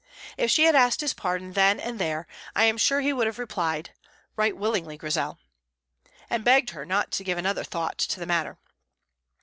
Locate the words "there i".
1.99-2.63